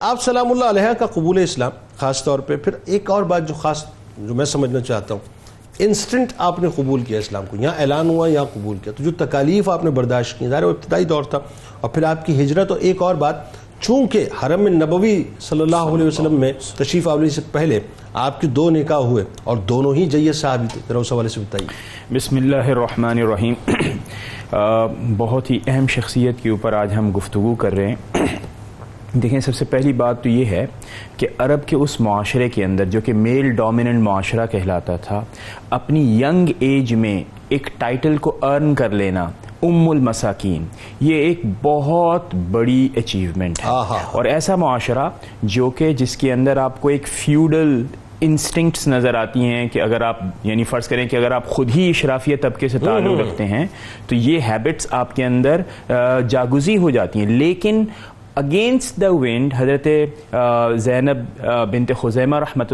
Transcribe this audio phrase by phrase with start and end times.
[0.00, 3.54] آپ سلام اللہ علیہ کا قبول اسلام، خاص طور پہ پھر ایک اور بات جو
[3.54, 3.84] خاص
[4.18, 5.20] جو میں سمجھنا چاہتا ہوں
[5.78, 9.10] انسٹنٹ آپ نے قبول کیا اسلام کو، یہاں اعلان ہوا، یہاں قبول کیا۔ تو جو
[9.18, 11.38] تکالیف آپ نے برداشت کی، ظاہر وہ ابتدائی دور تھا۔
[11.80, 13.34] اور پھر آپ کی ہجرت اور ایک اور بات،
[13.80, 17.80] چونکہ حرم نبوی صلی اللہ علیہ وسلم میں تشریف آوری سے پہلے
[18.14, 21.40] آپ کی دو نکاح ہوئے اور دونوں ہی جیت صحابی تھے، ذرا اس حوالے سے
[21.40, 21.68] بتائیے۔
[22.14, 23.54] بسم اللہ الرحمن الرحیم۔
[25.16, 27.96] بہت ہی اہم شخصیت کے اوپر آج ہم گفتگو کر رہے ہیں۔
[29.22, 30.66] دیکھیں سب سے پہلی بات تو یہ ہے
[31.16, 35.24] کہ عرب کے اس معاشرے کے اندر جو کہ میل ڈومیننٹ معاشرہ کہلاتا تھا
[35.70, 39.30] اپنی ینگ ایج میں ایک ٹائٹل کو ارن کر لینا
[39.62, 40.64] ام المساکین
[41.00, 43.68] یہ ایک بہت بڑی اچیومنٹ ہے۔
[44.12, 45.08] اور ایسا معاشرہ
[45.42, 47.86] جو کہ جس کے اندر آپ کو ایک فیوڈل
[48.20, 51.90] انسٹنکٹس نظر آتی ہیں کہ اگر آپ یعنی فرض کریں کہ اگر آپ خود ہی
[51.90, 53.66] اشرافیہ طبقے سے تعلق رکھتے ہیں
[54.06, 55.60] تو یہ ہیبٹس آپ کے اندر
[56.28, 57.84] جاگزی ہو جاتی ہیں۔ لیکن
[58.38, 59.86] اگینسٹ دا ونڈ حضرت
[60.80, 61.24] زینب
[61.70, 62.72] بنت خزیمہ رحمت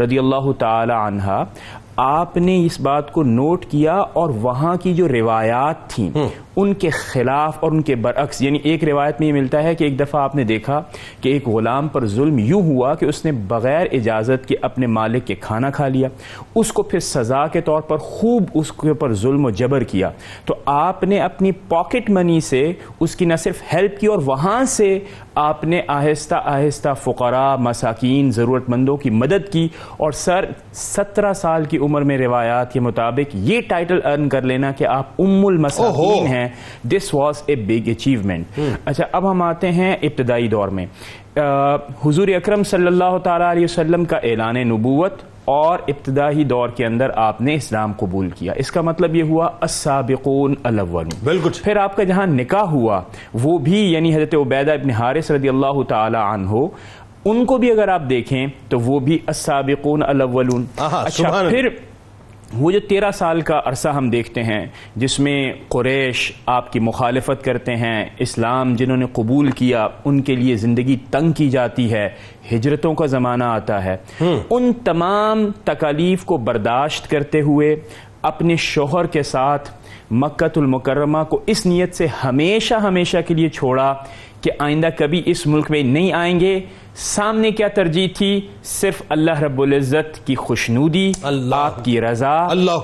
[0.00, 1.42] رضی اللہ تعالی عنہ
[2.00, 6.10] آپ نے اس بات کو نوٹ کیا اور وہاں کی جو روایات تھیں
[6.56, 9.84] ان کے خلاف اور ان کے برعکس یعنی ایک روایت میں یہ ملتا ہے کہ
[9.84, 10.82] ایک دفعہ آپ نے دیکھا
[11.20, 15.26] کہ ایک غلام پر ظلم یوں ہوا کہ اس نے بغیر اجازت کے اپنے مالک
[15.26, 16.08] کے کھانا کھا لیا۔
[16.54, 20.10] اس کو پھر سزا کے طور پر خوب اس کے اوپر ظلم و جبر کیا۔
[20.44, 24.64] تو آپ نے اپنی پاکٹ منی سے اس کی نہ صرف ہیلپ کی اور وہاں
[24.64, 24.98] سے
[25.40, 31.64] آپ نے آہستہ آہستہ فقراء مساکین ضرورت مندوں کی مدد کی اور سر سترہ سال
[31.64, 36.26] کی عمر میں روایات کے مطابق یہ ٹائٹل ارن کر لینا کہ آپ ام المساکین
[36.26, 36.48] ہیں۔
[36.84, 40.86] This was a big achievement اچھا اب ہم آتے ہیں ابتدائی دور میں۔
[42.06, 47.10] حضور اکرم صلی اللہ تعالیٰ علیہ وسلم کا اعلان نبوت۔ اور ابتدائی دور کے اندر
[47.16, 51.96] آپ نے اسلام قبول کیا۔ اس کا مطلب یہ ہوا السابقون الاول بالکل۔ پھر آپ
[51.96, 53.00] کا جہاں نکاح ہوا
[53.34, 56.66] وہ بھی یعنی حضرت عبیدہ ابن حارث رضی اللہ تعالی عنہ
[57.24, 61.68] ان کو بھی اگر آپ دیکھیں تو وہ بھی السابقون الاولون۔ اچھا پھر
[62.54, 64.66] وہ جو تیرہ سال کا عرصہ ہم دیکھتے ہیں
[64.96, 70.36] جس میں قریش آپ کی مخالفت کرتے ہیں اسلام جنہوں نے قبول کیا ان کے
[70.36, 72.08] لیے زندگی تنگ کی جاتی ہے
[72.52, 73.96] ہجرتوں کا زمانہ آتا ہے۔
[74.50, 77.76] ان تمام تکالیف کو برداشت کرتے ہوئے
[78.22, 79.70] اپنے شوہر کے ساتھ
[80.10, 83.94] مکت المکرمہ کو اس نیت سے ہمیشہ ہمیشہ کے لیے چھوڑا
[84.40, 86.60] کہ آئندہ کبھی اس ملک میں نہیں آئیں گے۔
[86.98, 91.12] سامنے کیا ترجیح تھی؟ صرف اللہ رب العزت کی خوشنودی
[91.52, 92.34] آپ کی رضا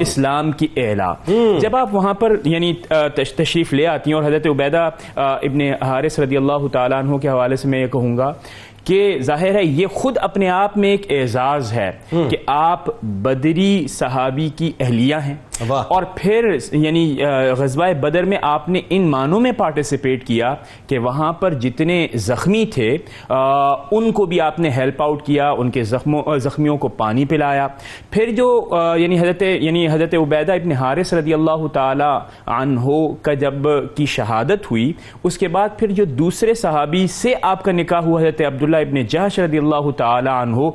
[0.00, 1.12] اسلام کی اعلا
[1.60, 2.72] جب آپ وہاں پر یعنی
[3.14, 7.56] تشریف لے آتی ہیں اور حضرت عبیدہ ابن حارث رضی اللہ تعالیٰ عنہ کے حوالے
[7.56, 8.32] سے میں یہ کہوں گا
[8.84, 14.48] کہ ظاہر ہے یہ خود اپنے آپ میں ایک اعزاز ہے کہ آپ بدری صحابی
[14.56, 15.34] کی اہلیہ ہیں.
[15.88, 17.16] اور پھر یعنی
[17.58, 20.54] غزوہ بدر میں آپ نے ان معنوں میں پارٹیسپیٹ کیا
[20.86, 22.96] کہ وہاں پر جتنے زخمی تھے
[23.90, 27.66] ان کو بھی آپ نے ہیلپ آؤٹ کیا ان کے زخموں زخمیوں کو پانی پلایا.
[28.10, 32.12] پھر جو یعنی حضرت یعنی حضرت عبیدہ ابن حارث رضی اللہ تعالی
[32.46, 32.90] عنہ
[33.22, 33.54] کا جب
[33.96, 38.20] کی شہادت ہوئی اس کے بعد پھر جو دوسرے صحابی سے آپ کا نکاح ہوا
[38.20, 40.70] حضرت عبداللہ ابن جہش رضی اللہ تعالی عنہ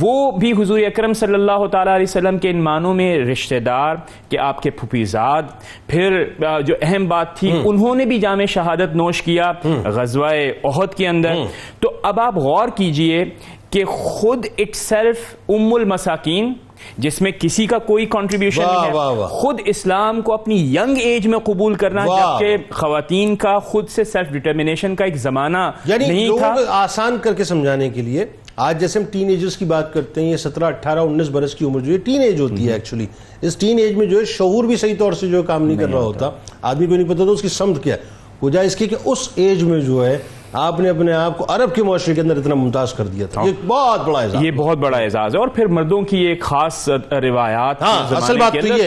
[0.00, 3.96] وہ بھی حضور اکرم صلی اللہ تعالیٰ علیہ وسلم کے ان معنوں میں رشتہ دار
[4.28, 5.42] کہ آپ کے پھپیزاد
[5.86, 6.22] پھر
[6.66, 9.52] جو اہم بات تھی انہوں نے بھی جامع شہادت نوش کیا
[9.84, 10.30] غزوہ
[10.64, 11.34] احد کے اندر۔
[11.80, 13.24] تو اب آپ غور کیجیے
[13.70, 15.16] کہ خود اٹ سیلف
[15.48, 16.52] ام المساکین
[16.98, 21.38] جس میں کسی کا کوئی کانٹریبیوشن نہیں ہے خود اسلام کو اپنی ینگ ایج میں
[21.38, 26.54] قبول کرنا جبکہ خواتین کا خود سے سیلف ڈیٹرمنیشن کا ایک زمانہ یعنی نہیں تھا۔
[26.68, 30.30] آسان کر کے سمجھانے کے لیے آج جیسے ہم ٹین ایجز کی بات کرتے ہیں
[30.30, 33.06] یہ سترہ اٹھارہ انیس برس کی عمر جو ہے ٹین ایج ہوتی ہے ایکچولی
[33.40, 35.88] اس ٹین ایج میں جو ہے شعور بھی صحیح طور سے جو کام نہیں کر
[35.88, 36.30] رہا ہوتا۔
[36.62, 38.00] آدمی کو نہیں پتا تو اس کی سمت کیا ہے۔
[38.42, 40.18] وجہ اس کی کہ اس ایج میں جو ہے
[40.52, 43.42] آپ نے اپنے آپ کو عرب کے معاشرے کے اندر اتنا ممتاز کر دیا تھا۔
[43.44, 46.88] یہ بہت بڑا اعزاز یہ بہت بڑا اعزاز ہے۔ اور پھر مردوں کی ایک خاص
[47.10, 48.86] روایات ہاں اصل بات تو یہ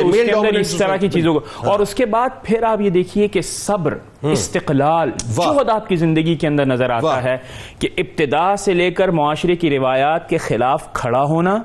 [0.60, 1.40] اس طرح کی چیزوں کو۔
[1.72, 5.12] اور اس کے بعد پھر آپ یہ دیکھیے کہ صبر استقلال
[5.46, 7.38] جوہد آپ کی زندگی کے اندر نظر آتا ہے
[7.80, 11.58] کہ ابتدا سے لے کر معاشرے کی روایات کے خلاف کھڑا ہونا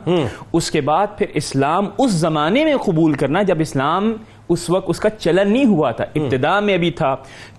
[0.53, 4.13] اس کے بعد پھر اسلام اس زمانے میں قبول کرنا جب اسلام
[4.49, 7.17] اس وقت اس کا چلن نہیں ہوا تھا۔ ابتدا میں بھی تھا۔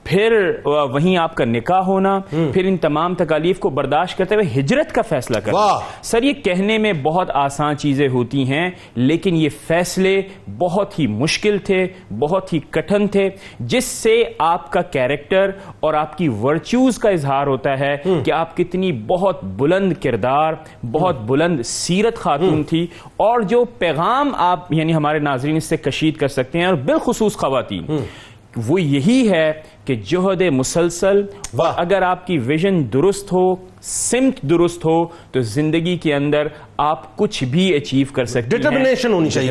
[0.08, 4.92] پھر وہیں آپ کا نکاح ہونا پھر ان تمام تکالیف کو برداشت کرتے ہوئے ہجرت
[4.92, 10.22] کا فیصلہ کرنا۔ سر یہ کہنے میں بہت آسان چیزیں ہوتی ہیں لیکن یہ فیصلے
[10.58, 11.86] بہت ہی مشکل تھے
[12.20, 17.48] بہت ہی کٹھن تھے جس سے آپ کا کیریکٹر اور آپ کی ورچوز کا اظہار
[17.48, 17.96] ہوتا ہے
[18.26, 20.54] کہ آپ کتنی بہت بلند کردار
[20.92, 22.88] بہت بلند سیرت خاتون تھی
[23.18, 27.38] اور جو پیغام آپ یعنی ہمارے ناظرین اس سے کشید کر سکتے ہیں اور بالخصوص
[27.38, 27.86] خواتین۔
[28.68, 29.52] وہ یہی ہے
[29.88, 31.22] کہ جہد مسلسل
[31.78, 33.46] اگر آپ کی ویژن درست ہو
[33.82, 34.98] سمت درست ہو
[35.32, 36.48] تو زندگی کے اندر
[36.78, 39.46] آپ کچھ بھی اچیو کر سکتے ڈٹرمنیشن ہونی چاہیے۔